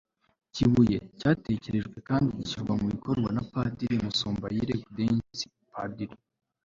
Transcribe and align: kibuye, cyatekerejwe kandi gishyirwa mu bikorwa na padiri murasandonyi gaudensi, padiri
kibuye, 0.53 0.97
cyatekerejwe 1.19 1.97
kandi 2.07 2.27
gishyirwa 2.37 2.73
mu 2.79 2.85
bikorwa 2.93 3.29
na 3.35 3.43
padiri 3.51 3.95
murasandonyi 4.03 4.61
gaudensi, 4.73 5.45
padiri 5.73 6.15